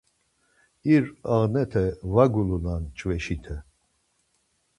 İr 0.93 1.05
ağnete, 1.35 1.85
var 2.13 2.27
gulunan 2.35 2.83
cveşite 2.97 3.55